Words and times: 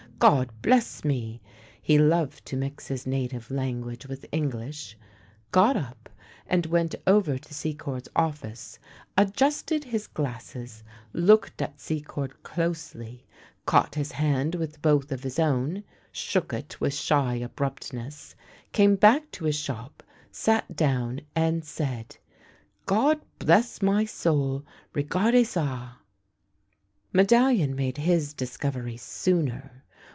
God 0.21 0.51
bless 0.61 1.03
me!" 1.03 1.41
(he 1.81 1.97
loved 1.97 2.45
to 2.45 2.55
mix 2.55 2.85
his 2.89 3.07
native 3.07 3.49
language 3.49 4.05
with 4.05 4.23
Eng 4.31 4.51
lish), 4.51 4.95
got 5.51 5.75
up 5.75 6.09
and 6.45 6.67
went 6.67 6.93
over 7.07 7.39
to 7.39 7.53
Secord's 7.55 8.07
office, 8.15 8.77
adjusted 9.17 9.83
his 9.83 10.05
glasses, 10.05 10.83
looked 11.11 11.59
at 11.59 11.79
Secord 11.81 12.43
closely, 12.43 13.25
caught 13.65 13.95
his 13.95 14.11
hand 14.11 14.53
with 14.53 14.79
both 14.79 15.11
of 15.11 15.23
his 15.23 15.39
own, 15.39 15.83
shook 16.11 16.53
it 16.53 16.79
with 16.79 16.93
shy 16.93 17.33
abruptness, 17.33 18.35
came 18.73 18.95
back 18.95 19.31
to 19.31 19.45
his 19.45 19.55
shop, 19.57 20.03
sat 20.31 20.75
down, 20.75 21.21
and 21.35 21.65
said:" 21.65 22.15
God 22.85 23.19
bless 23.39 23.81
my 23.81 24.05
soul! 24.05 24.63
Regarded 24.93 25.49
ga!" 25.51 25.95
Medallion 27.11 27.75
made 27.75 27.97
his 27.97 28.35
discovery 28.35 28.97
sooner. 28.97 29.81